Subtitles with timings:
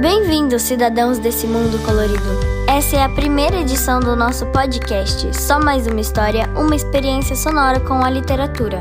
[0.00, 2.22] Bem-vindos, cidadãos desse mundo colorido.
[2.68, 7.80] Essa é a primeira edição do nosso podcast Só Mais Uma História, uma experiência sonora
[7.80, 8.78] com a literatura.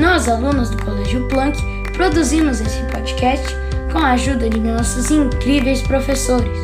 [0.00, 3.54] Nós, alunos do Colégio Planck, produzimos esse podcast
[3.92, 6.58] com a ajuda de nossos incríveis professores.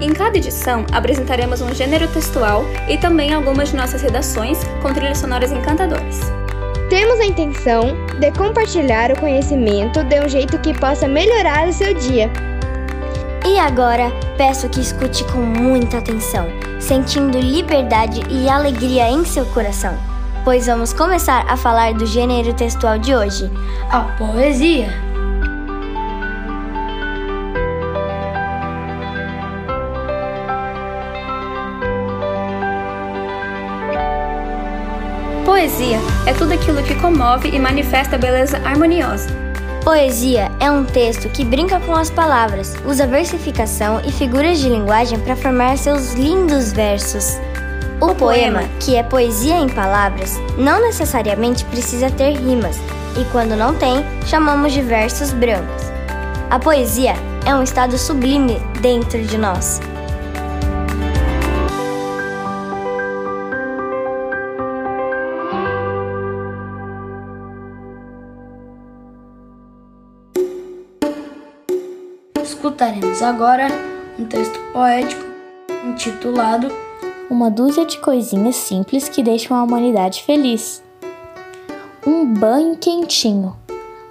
[0.00, 5.18] Em cada edição, apresentaremos um gênero textual e também algumas de nossas redações com trilhas
[5.18, 6.18] sonoras encantadoras.
[6.90, 11.94] Temos a intenção de compartilhar o conhecimento de um jeito que possa melhorar o seu
[11.94, 12.28] dia.
[13.48, 16.46] E agora, peço que escute com muita atenção,
[16.78, 19.96] sentindo liberdade e alegria em seu coração,
[20.44, 23.50] pois vamos começar a falar do gênero textual de hoje,
[23.90, 24.88] a poesia.
[35.46, 39.47] Poesia é tudo aquilo que comove e manifesta beleza harmoniosa.
[39.82, 45.18] Poesia é um texto que brinca com as palavras, usa versificação e figuras de linguagem
[45.20, 47.38] para formar seus lindos versos.
[48.00, 52.76] O, poema, que é poesia em palavras, não necessariamente precisa ter rimas,
[53.18, 55.82] e quando não tem, chamamos de versos brancos.
[56.50, 57.14] A poesia
[57.46, 59.80] é um estado sublime dentro de nós.
[72.68, 73.68] Escutaremos agora
[74.18, 75.24] um texto poético
[75.86, 76.70] intitulado
[77.30, 80.84] Uma dúzia de coisinhas simples que deixam a humanidade feliz.
[82.06, 83.56] Um banho quentinho,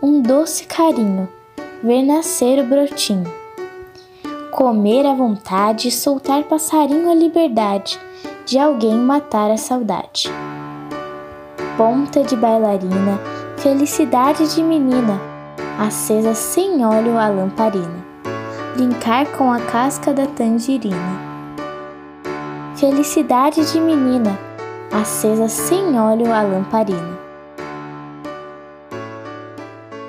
[0.01, 1.29] um doce carinho,
[1.83, 3.31] ver nascer o brotinho.
[4.49, 7.99] Comer à vontade, soltar passarinho à liberdade,
[8.43, 10.31] de alguém matar a saudade.
[11.77, 13.19] Ponta de bailarina,
[13.57, 15.21] felicidade de menina,
[15.77, 18.16] acesa sem óleo a lamparina
[18.77, 20.95] brincar com a casca da tangerina.
[22.75, 24.37] Felicidade de menina,
[24.91, 27.17] acesa sem óleo a lamparina.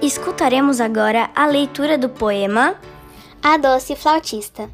[0.02, 2.74] Escutaremos agora a leitura do poema
[3.42, 4.68] A Doce Flautista.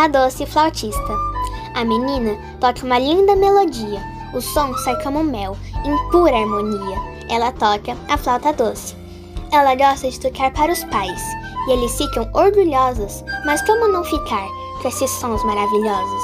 [0.00, 1.14] A doce flautista.
[1.74, 4.00] A menina toca uma linda melodia,
[4.32, 6.98] o som sai como mel, em pura harmonia.
[7.28, 8.96] Ela toca a flauta doce.
[9.52, 11.20] Ela gosta de tocar para os pais,
[11.68, 14.48] e eles ficam orgulhosos, mas como não ficar
[14.80, 16.22] com esses sons maravilhosos?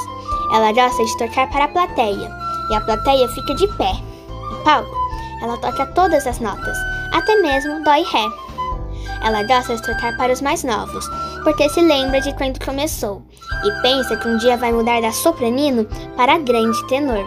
[0.55, 2.31] Ela gosta de tocar para a plateia,
[2.71, 3.93] e a plateia fica de pé.
[4.51, 4.97] No palco,
[5.43, 6.79] ela toca todas as notas,
[7.13, 8.46] até mesmo dó e ré.
[9.27, 11.05] Ela gosta de tocar para os mais novos,
[11.43, 13.23] porque se lembra de quando começou
[13.65, 15.85] e pensa que um dia vai mudar da sopranino
[16.17, 17.27] para grande tenor.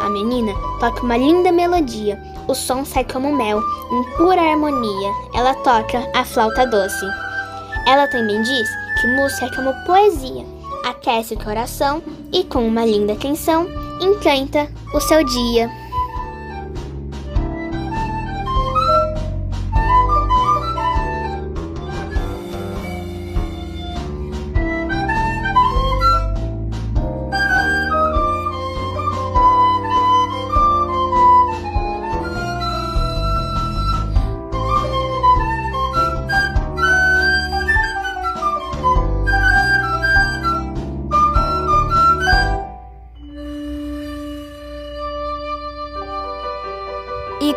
[0.00, 3.60] A menina toca uma linda melodia, o som sai como mel,
[3.90, 5.10] em pura harmonia.
[5.34, 7.04] Ela toca a flauta doce.
[7.84, 8.68] Ela também diz
[9.00, 10.46] que música é como poesia,
[10.84, 12.00] aquece o coração
[12.32, 13.66] e, com uma linda canção,
[14.00, 15.68] encanta o seu dia.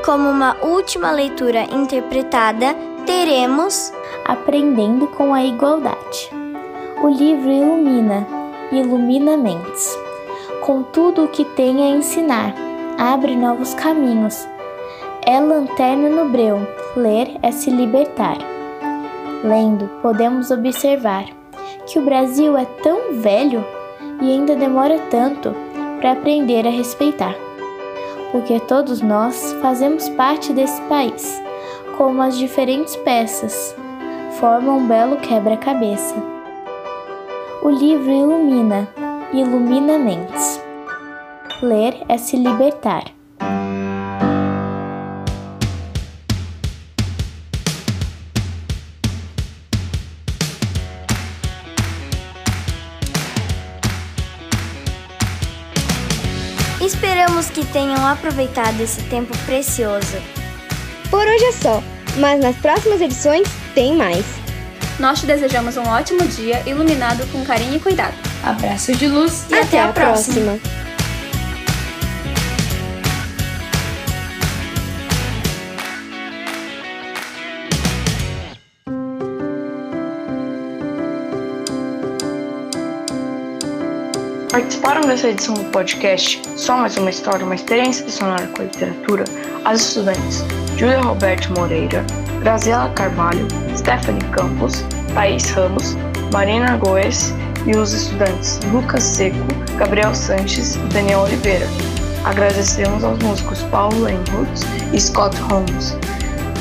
[0.03, 3.91] Como uma última leitura interpretada, teremos
[4.25, 6.29] Aprendendo com a Igualdade.
[7.01, 8.25] O livro ilumina,
[8.71, 9.97] ilumina mentes.
[10.61, 12.53] Com tudo o que tem a ensinar,
[12.97, 14.47] abre novos caminhos.
[15.25, 16.65] É lanterna no breu,
[16.95, 18.38] ler é se libertar.
[19.44, 21.25] Lendo, podemos observar
[21.85, 23.65] que o Brasil é tão velho
[24.21, 25.53] e ainda demora tanto
[25.99, 27.43] para aprender a respeitar
[28.33, 31.39] porque todos nós fazemos parte desse país,
[31.95, 33.75] como as diferentes peças
[34.39, 36.15] formam um belo quebra-cabeça.
[37.62, 38.89] O livro ilumina,
[39.31, 40.59] ilumina mentes.
[41.62, 43.06] Ler é se libertar.
[56.94, 60.16] Esperamos que tenham aproveitado esse tempo precioso.
[61.10, 61.84] Por hoje é só,
[62.18, 64.24] mas nas próximas edições tem mais.
[65.00, 68.13] Nós te desejamos um ótimo dia iluminado com carinho e cuidado.
[68.44, 70.60] Abraço de luz e Até, a próxima.
[84.53, 89.23] Participaram dessa edição do podcast Só Mais Uma História, uma experiência sonora com a literatura,
[89.65, 90.44] as estudantes
[90.77, 92.05] Júlia Roberto Moreira,
[92.39, 94.85] Graziela Carvalho, Stephanie Campos,
[95.15, 95.97] Thaís Ramos,
[96.31, 97.33] Marina Goes
[97.65, 99.35] e os estudantes Lucas Seco,
[99.75, 101.65] Gabriel Sanches e Daniel Oliveira.
[102.23, 104.61] Agradecemos aos músicos Paulo Enrutz
[104.94, 105.97] e Scott Holmes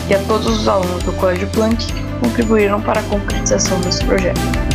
[0.08, 4.71] e a todos os alunos do Colégio Planck que contribuíram para a concretização desse projeto.